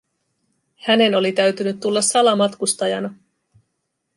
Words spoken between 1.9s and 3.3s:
salamatkustajana.